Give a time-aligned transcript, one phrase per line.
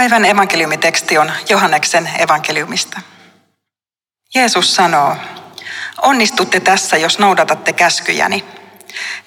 [0.00, 3.00] Päivän evankeliumiteksti on Johanneksen evankeliumista.
[4.34, 5.16] Jeesus sanoo,
[6.02, 8.44] onnistutte tässä, jos noudatatte käskyjäni.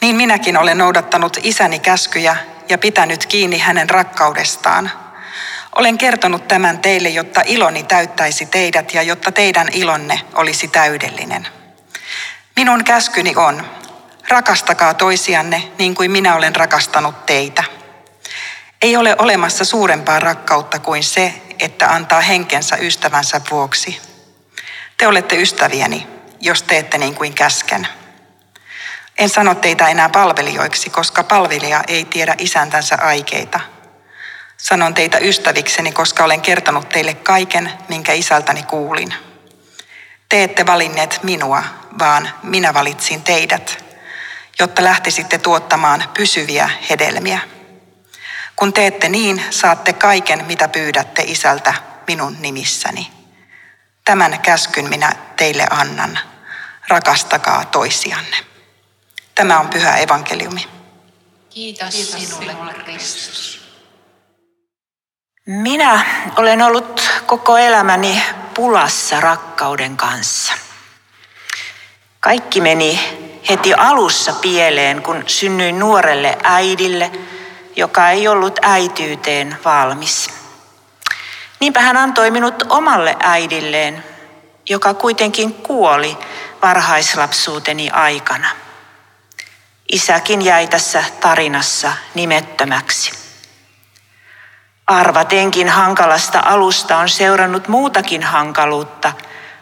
[0.01, 2.35] Niin minäkin olen noudattanut isäni käskyjä
[2.69, 4.91] ja pitänyt kiinni hänen rakkaudestaan.
[5.75, 11.47] Olen kertonut tämän teille, jotta iloni täyttäisi teidät ja jotta teidän ilonne olisi täydellinen.
[12.55, 13.65] Minun käskyni on,
[14.27, 17.63] rakastakaa toisianne niin kuin minä olen rakastanut teitä.
[18.83, 24.01] Ei ole olemassa suurempaa rakkautta kuin se, että antaa henkensä ystävänsä vuoksi.
[24.97, 26.07] Te olette ystäviäni,
[26.39, 27.87] jos teette niin kuin käsken.
[29.17, 33.59] En sano teitä enää palvelijoiksi, koska palvelija ei tiedä isäntänsä aikeita.
[34.57, 39.13] Sanon teitä ystävikseni, koska olen kertonut teille kaiken, minkä isältäni kuulin.
[40.29, 41.63] Te ette valinneet minua,
[41.99, 43.83] vaan minä valitsin teidät,
[44.59, 47.52] jotta lähtisitte tuottamaan pysyviä hedelmiä.
[48.55, 51.73] Kun teette niin, saatte kaiken, mitä pyydätte isältä
[52.07, 53.11] minun nimissäni.
[54.05, 56.19] Tämän käskyn minä teille annan.
[56.87, 58.37] Rakastakaa toisianne.
[59.35, 60.67] Tämä on pyhä evankeliumi.
[61.49, 62.55] Kiitos, Kiitos sinulle,
[62.85, 63.63] Kristus.
[65.45, 66.05] Minä
[66.35, 68.23] olen ollut koko elämäni
[68.53, 70.53] pulassa rakkauden kanssa.
[72.19, 72.99] Kaikki meni
[73.49, 77.11] heti alussa pieleen, kun synnyin nuorelle äidille,
[77.75, 80.29] joka ei ollut äityyteen valmis.
[81.59, 84.03] Niinpä hän antoi minut omalle äidilleen,
[84.69, 86.17] joka kuitenkin kuoli
[86.61, 88.47] varhaislapsuuteni aikana.
[89.91, 93.11] Isäkin jäi tässä tarinassa nimettömäksi.
[94.87, 99.13] Arvatenkin hankalasta alusta on seurannut muutakin hankaluutta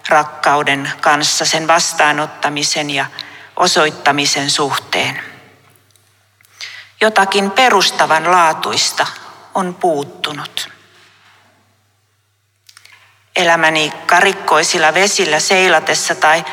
[0.10, 3.06] rakkauden kanssa sen vastaanottamisen ja
[3.56, 5.31] osoittamisen suhteen.
[7.02, 9.08] Jotakin perustavan laatuista
[9.54, 10.70] on puuttunut.
[13.36, 16.46] Elämäni karikkoisilla vesillä seilatessa tai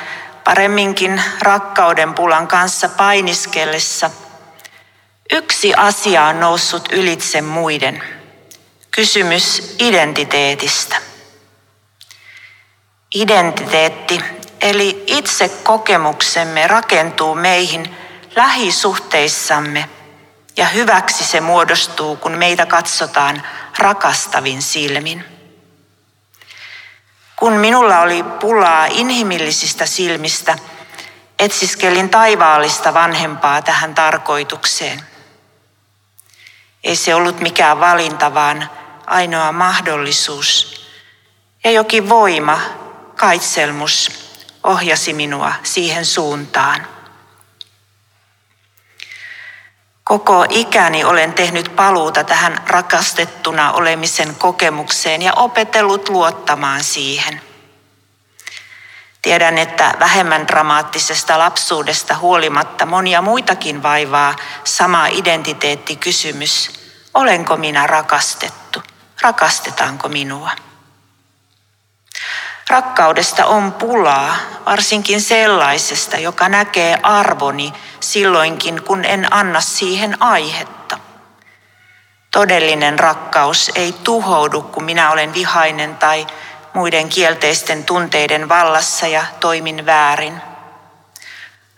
[0.44, 4.10] paremminkin rakkauden pulan kanssa painiskellessa,
[5.32, 8.02] yksi asia on noussut ylitse muiden.
[8.90, 10.96] Kysymys identiteetistä.
[13.14, 14.20] Identiteetti
[14.60, 17.96] eli itse kokemuksemme rakentuu meihin
[18.36, 19.88] lähisuhteissamme
[20.58, 23.42] ja hyväksi se muodostuu, kun meitä katsotaan
[23.78, 25.24] rakastavin silmin.
[27.36, 30.58] Kun minulla oli pulaa inhimillisistä silmistä,
[31.38, 35.02] etsiskelin taivaallista vanhempaa tähän tarkoitukseen.
[36.84, 38.70] Ei se ollut mikään valinta, vaan
[39.06, 40.80] ainoa mahdollisuus.
[41.64, 42.60] Ja jokin voima,
[43.16, 44.10] kaitselmus,
[44.64, 46.97] ohjasi minua siihen suuntaan.
[50.08, 57.40] Koko ikäni olen tehnyt paluuta tähän rakastettuna olemisen kokemukseen ja opetellut luottamaan siihen.
[59.22, 66.70] Tiedän, että vähemmän dramaattisesta lapsuudesta huolimatta monia muitakin vaivaa sama identiteettikysymys.
[67.14, 68.82] Olenko minä rakastettu?
[69.22, 70.50] Rakastetaanko minua?
[72.68, 74.36] Rakkaudesta on pulaa,
[74.66, 80.98] varsinkin sellaisesta, joka näkee arvoni silloinkin, kun en anna siihen aihetta.
[82.30, 86.26] Todellinen rakkaus ei tuhoudu, kun minä olen vihainen tai
[86.74, 90.42] muiden kielteisten tunteiden vallassa ja toimin väärin.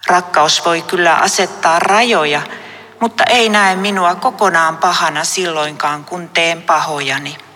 [0.07, 2.43] Rakkaus voi kyllä asettaa rajoja,
[3.01, 7.50] mutta ei näe minua kokonaan pahana silloinkaan, kun teen pahojani.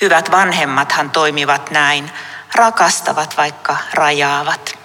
[0.00, 2.10] Hyvät vanhemmathan toimivat näin,
[2.54, 4.78] rakastavat vaikka rajaavat.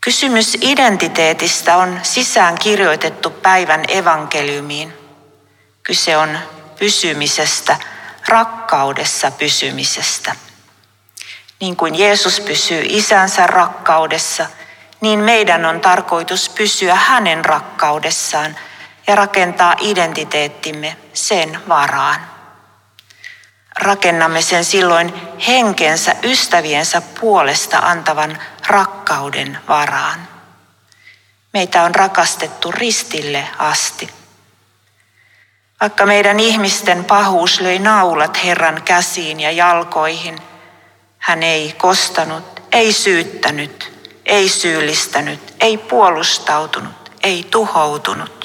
[0.00, 4.92] Kysymys identiteetistä on sisään kirjoitettu päivän evankeliumiin.
[5.82, 6.38] Kyse on
[6.78, 7.76] pysymisestä,
[8.28, 10.36] rakkaudessa pysymisestä.
[11.60, 14.46] Niin kuin Jeesus pysyy isänsä rakkaudessa,
[15.00, 18.56] niin meidän on tarkoitus pysyä hänen rakkaudessaan
[19.06, 22.33] ja rakentaa identiteettimme sen varaan
[23.78, 25.14] rakennamme sen silloin
[25.46, 30.28] henkensä ystäviensä puolesta antavan rakkauden varaan.
[31.52, 34.10] Meitä on rakastettu ristille asti.
[35.80, 40.38] Vaikka meidän ihmisten pahuus löi naulat Herran käsiin ja jalkoihin,
[41.18, 43.92] hän ei kostanut, ei syyttänyt,
[44.26, 48.43] ei syyllistänyt, ei puolustautunut, ei tuhoutunut.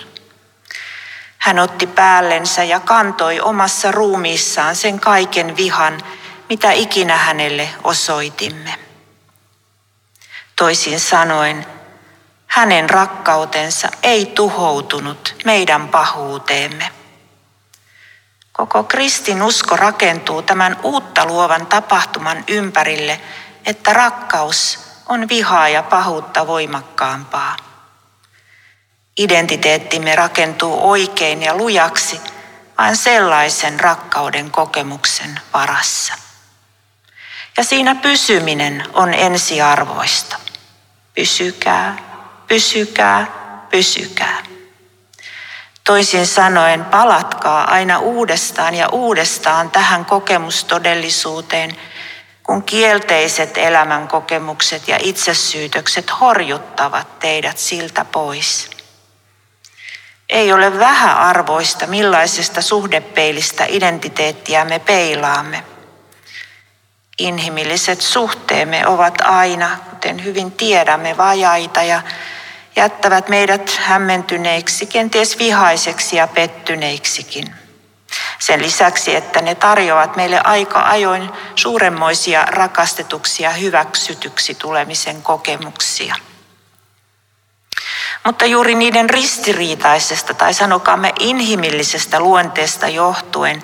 [1.49, 6.01] Hän otti päällensä ja kantoi omassa ruumiissaan sen kaiken vihan,
[6.49, 8.75] mitä ikinä hänelle osoitimme.
[10.55, 11.65] Toisin sanoen,
[12.47, 16.91] hänen rakkautensa ei tuhoutunut meidän pahuuteemme.
[18.51, 23.21] Koko kristin usko rakentuu tämän uutta luovan tapahtuman ympärille,
[23.65, 27.68] että rakkaus on vihaa ja pahuutta voimakkaampaa.
[29.19, 32.21] Identiteettimme rakentuu oikein ja lujaksi
[32.77, 36.13] vain sellaisen rakkauden kokemuksen varassa.
[37.57, 40.37] Ja siinä pysyminen on ensiarvoista.
[41.15, 41.97] Pysykää,
[42.47, 43.27] pysykää,
[43.69, 44.43] pysykää.
[45.83, 51.77] Toisin sanoen, palatkaa aina uudestaan ja uudestaan tähän kokemustodellisuuteen,
[52.43, 58.78] kun kielteiset elämän kokemukset ja itsesyytökset horjuttavat teidät siltä pois.
[60.29, 65.63] Ei ole vähäarvoista, millaisesta suhdepeilistä identiteettiä me peilaamme.
[67.19, 72.01] Inhimilliset suhteemme ovat aina, kuten hyvin tiedämme, vajaita ja
[72.75, 77.55] jättävät meidät hämmentyneiksi, kenties vihaiseksi ja pettyneiksikin.
[78.39, 86.15] Sen lisäksi, että ne tarjoavat meille aika ajoin suuremmoisia rakastetuksia hyväksytyksi tulemisen kokemuksia.
[88.25, 93.63] Mutta juuri niiden ristiriitaisesta tai sanokaamme inhimillisestä luonteesta johtuen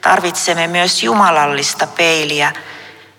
[0.00, 2.52] tarvitsemme myös jumalallista peiliä,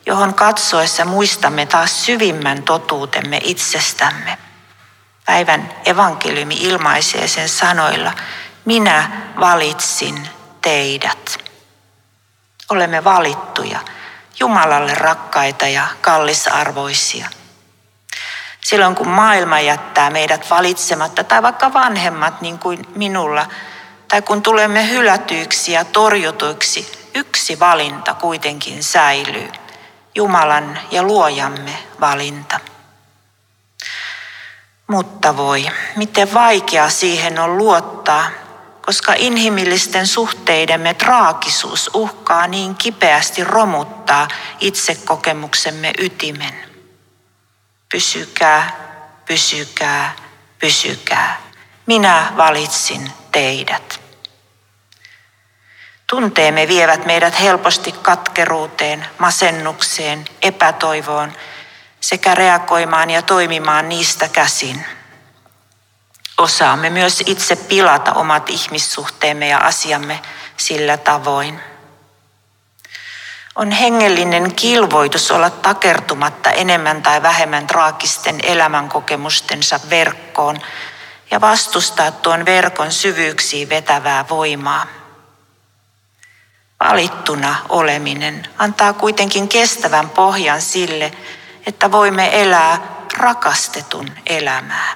[0.05, 4.37] johon katsoessa muistamme taas syvimmän totuutemme itsestämme.
[5.25, 8.13] Päivän evankeliumi ilmaisee sen sanoilla,
[8.65, 10.29] minä valitsin
[10.61, 11.37] teidät.
[12.69, 13.79] Olemme valittuja,
[14.39, 17.29] Jumalalle rakkaita ja kallisarvoisia.
[18.67, 23.45] Silloin kun maailma jättää meidät valitsematta, tai vaikka vanhemmat niin kuin minulla,
[24.07, 29.49] tai kun tulemme hylätyiksi ja torjutuiksi, yksi valinta kuitenkin säilyy.
[30.15, 32.59] Jumalan ja luojamme valinta.
[34.87, 35.65] Mutta voi,
[35.95, 38.29] miten vaikea siihen on luottaa,
[38.85, 44.27] koska inhimillisten suhteidemme traagisuus uhkaa niin kipeästi romuttaa
[44.59, 46.66] itsekokemuksemme ytimen.
[47.89, 48.71] Pysykää,
[49.25, 50.15] pysykää,
[50.59, 51.41] pysykää.
[51.85, 54.01] Minä valitsin teidät.
[56.07, 61.33] Tunteemme vievät meidät helposti katkeruuteen, masennukseen, epätoivoon
[62.01, 64.85] sekä reagoimaan ja toimimaan niistä käsin.
[66.37, 70.21] Osaamme myös itse pilata omat ihmissuhteemme ja asiamme
[70.57, 71.59] sillä tavoin.
[73.57, 80.61] On hengellinen kilvoitus olla takertumatta enemmän tai vähemmän traagisten elämänkokemustensa verkkoon
[81.31, 84.87] ja vastustaa tuon verkon syvyyksiin vetävää voimaa.
[86.79, 91.11] Valittuna oleminen antaa kuitenkin kestävän pohjan sille,
[91.65, 92.79] että voimme elää
[93.17, 94.95] rakastetun elämää.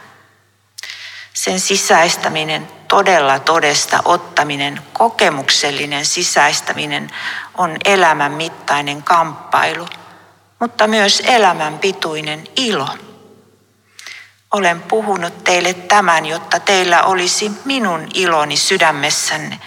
[1.33, 7.09] Sen sisäistäminen, todella todesta ottaminen, kokemuksellinen sisäistäminen
[7.57, 9.87] on elämän mittainen kamppailu,
[10.59, 12.89] mutta myös elämän pituinen ilo.
[14.51, 19.59] Olen puhunut teille tämän, jotta teillä olisi minun iloni sydämessänne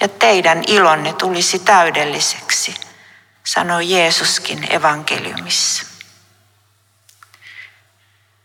[0.00, 2.74] ja teidän ilonne tulisi täydelliseksi,
[3.44, 5.87] sanoi Jeesuskin evankeliumissa.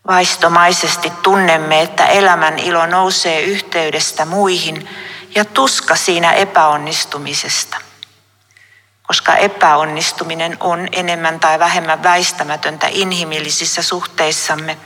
[0.08, 4.90] Vaistomaisesti tunnemme, että elämän ilo nousee yhteydestä muihin
[5.36, 7.78] ja tuska siinä epäonnistumisesta.
[9.04, 14.78] Koska epäonnistuminen on enemmän tai vähemmän väistämätöntä inhimillisissä suhteissamme,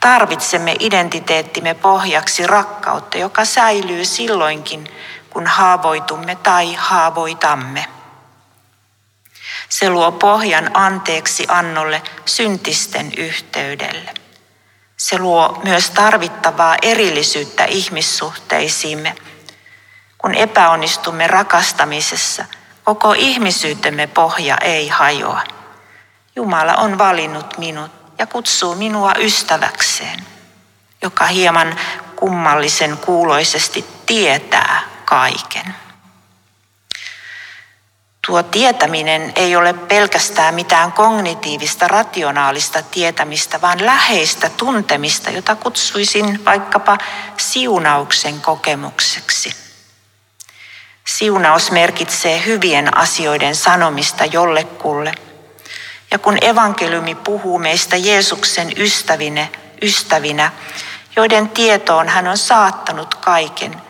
[0.00, 4.88] tarvitsemme identiteettimme pohjaksi rakkautta, joka säilyy silloinkin,
[5.30, 7.86] kun haavoitumme tai haavoitamme.
[9.68, 14.23] Se luo pohjan anteeksi annolle syntisten yhteydelle.
[14.96, 19.14] Se luo myös tarvittavaa erillisyyttä ihmissuhteisiimme.
[20.18, 22.44] Kun epäonnistumme rakastamisessa,
[22.84, 25.42] koko ihmisyytemme pohja ei hajoa.
[26.36, 30.24] Jumala on valinnut minut ja kutsuu minua ystäväkseen,
[31.02, 31.76] joka hieman
[32.16, 35.83] kummallisen kuuloisesti tietää kaiken.
[38.26, 46.98] Tuo tietäminen ei ole pelkästään mitään kognitiivista, rationaalista tietämistä, vaan läheistä tuntemista, jota kutsuisin vaikkapa
[47.36, 49.54] siunauksen kokemukseksi.
[51.04, 55.12] Siunaus merkitsee hyvien asioiden sanomista jollekulle.
[56.10, 59.46] Ja kun evankeliumi puhuu meistä Jeesuksen ystävinä,
[59.82, 60.52] ystävinä,
[61.16, 63.83] joiden tietoon hän on saattanut kaiken,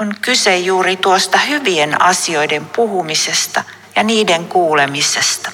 [0.00, 3.64] on kyse juuri tuosta hyvien asioiden puhumisesta
[3.96, 5.52] ja niiden kuulemisesta.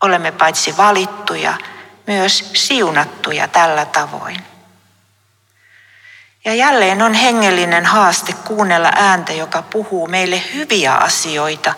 [0.00, 1.54] Olemme paitsi valittuja,
[2.06, 4.40] myös siunattuja tällä tavoin.
[6.44, 11.74] Ja jälleen on hengellinen haaste kuunnella ääntä, joka puhuu meille hyviä asioita,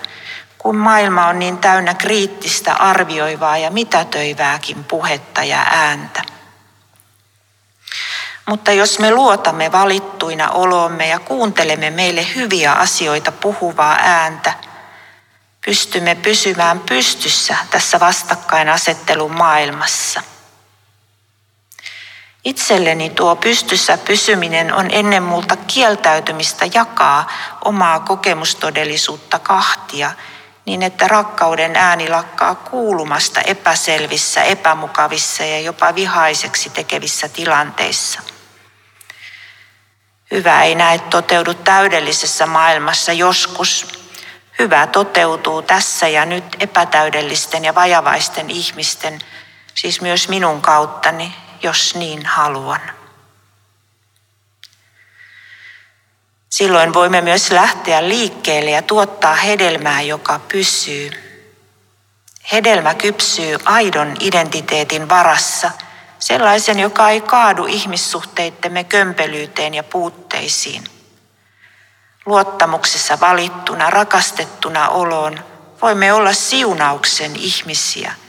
[0.58, 6.22] kun maailma on niin täynnä kriittistä, arvioivaa ja mitätöivääkin puhetta ja ääntä.
[8.48, 14.52] Mutta jos me luotamme valittuina olomme ja kuuntelemme meille hyviä asioita puhuvaa ääntä,
[15.66, 20.22] pystymme pysymään pystyssä tässä vastakkainasettelun maailmassa.
[22.44, 27.30] Itselleni tuo pystyssä pysyminen on ennen muuta kieltäytymistä jakaa
[27.64, 30.12] omaa kokemustodellisuutta kahtia
[30.64, 38.20] niin, että rakkauden ääni lakkaa kuulumasta epäselvissä, epämukavissa ja jopa vihaiseksi tekevissä tilanteissa.
[40.30, 43.86] Hyvä ei näe toteudu täydellisessä maailmassa joskus.
[44.58, 49.20] Hyvä toteutuu tässä ja nyt epätäydellisten ja vajavaisten ihmisten,
[49.74, 52.80] siis myös minun kauttani, jos niin haluan.
[56.48, 61.10] Silloin voimme myös lähteä liikkeelle ja tuottaa hedelmää, joka pysyy.
[62.52, 65.70] Hedelmä kypsyy aidon identiteetin varassa,
[66.18, 70.84] sellaisen, joka ei kaadu ihmissuhteittemme kömpelyyteen ja puutteisiin.
[72.26, 75.38] Luottamuksessa valittuna, rakastettuna oloon
[75.82, 78.14] voimme olla siunauksen ihmisiä–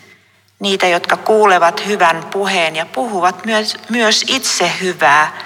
[0.59, 5.37] niitä, jotka kuulevat hyvän puheen ja puhuvat myös, myös itse hyvää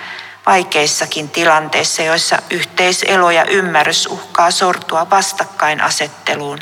[0.45, 6.59] vaikeissakin tilanteissa, joissa yhteiselo ja ymmärrys uhkaa sortua vastakkainasetteluun.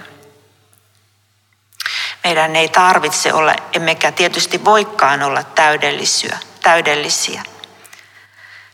[2.24, 6.38] Meidän ei tarvitse olla, emmekä tietysti voikaan olla täydellisiä.
[6.64, 7.44] täydellisiä.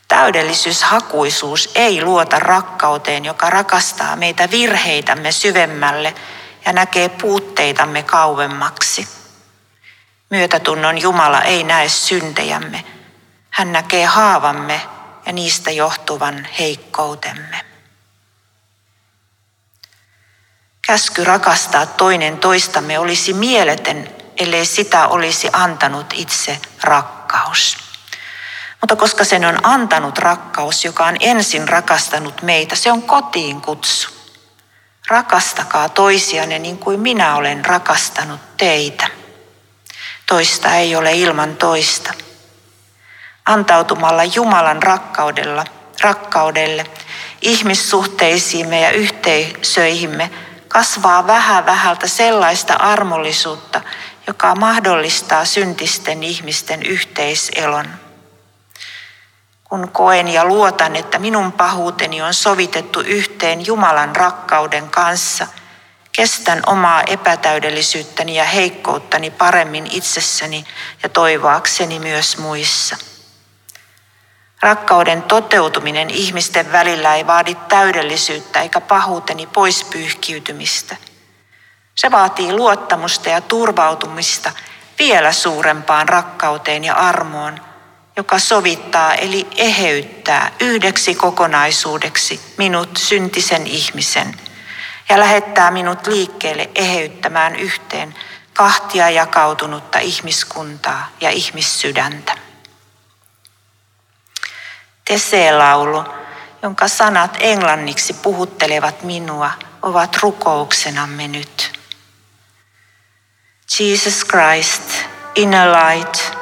[0.08, 6.14] Täydellisyyshakuisuus ei luota rakkauteen, joka rakastaa meitä virheitämme syvemmälle
[6.66, 9.08] ja näkee puutteitamme kauemmaksi.
[10.30, 12.84] Myötätunnon Jumala ei näe syntejämme.
[13.50, 14.80] Hän näkee haavamme
[15.26, 17.67] ja niistä johtuvan heikkoutemme.
[20.88, 27.76] Käsky rakastaa toinen toistamme olisi mieletön, ellei sitä olisi antanut itse rakkaus.
[28.80, 34.10] Mutta koska sen on antanut rakkaus, joka on ensin rakastanut meitä, se on kotiin kutsu.
[35.08, 39.06] Rakastakaa toisianne niin kuin minä olen rakastanut teitä.
[40.26, 42.14] Toista ei ole ilman toista.
[43.46, 45.64] Antautumalla Jumalan rakkaudella,
[46.00, 46.86] rakkaudelle,
[47.42, 50.30] ihmissuhteisiimme ja yhteisöihimme
[50.68, 53.80] kasvaa vähän vähältä sellaista armollisuutta,
[54.26, 57.86] joka mahdollistaa syntisten ihmisten yhteiselon.
[59.64, 65.46] Kun koen ja luotan, että minun pahuuteni on sovitettu yhteen Jumalan rakkauden kanssa–
[66.18, 70.64] Kestän omaa epätäydellisyyttäni ja heikkouttani paremmin itsessäni
[71.02, 72.96] ja toivoakseni myös muissa.
[74.62, 80.96] Rakkauden toteutuminen ihmisten välillä ei vaadi täydellisyyttä eikä pahuuteni pois pyyhkiytymistä.
[81.94, 84.52] Se vaatii luottamusta ja turvautumista
[84.98, 87.60] vielä suurempaan rakkauteen ja armoon,
[88.16, 94.34] joka sovittaa eli eheyttää yhdeksi kokonaisuudeksi minut syntisen ihmisen–
[95.08, 98.14] ja lähettää minut liikkeelle eheyttämään yhteen
[98.54, 102.47] kahtia jakautunutta ihmiskuntaa ja ihmissydäntä.
[105.08, 106.04] Tesee-laulu,
[106.62, 109.50] jonka sanat englanniksi puhuttelevat minua,
[109.82, 111.72] ovat rukouksenamme nyt.
[113.80, 114.82] Jesus Christ,
[115.34, 116.36] inner light,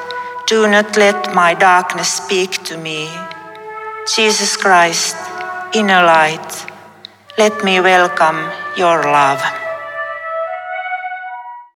[0.51, 3.09] do not let my darkness speak to me.
[4.17, 5.17] Jesus Christ,
[5.73, 6.67] inner light,
[7.37, 8.39] let me welcome
[8.77, 9.66] your love.